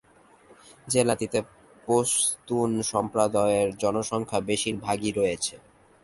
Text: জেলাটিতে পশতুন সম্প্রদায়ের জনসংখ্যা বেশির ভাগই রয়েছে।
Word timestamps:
জেলাটিতে 0.87 1.39
পশতুন 1.87 2.69
সম্প্রদায়ের 2.91 3.67
জনসংখ্যা 3.83 4.39
বেশির 4.49 4.75
ভাগই 4.77 5.11
রয়েছে। 5.11 5.55